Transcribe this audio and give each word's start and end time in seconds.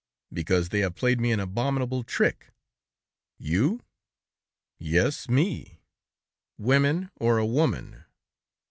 "Because 0.33 0.69
they 0.69 0.79
have 0.79 0.95
played 0.95 1.19
me 1.21 1.31
an 1.31 1.39
abominable 1.39 2.03
trick." 2.03 2.47
"You?" 3.37 3.83
"Yes, 4.79 5.29
me." 5.29 5.83
"Women, 6.57 7.11
or 7.17 7.37
a 7.37 7.45
woman?" 7.45 8.05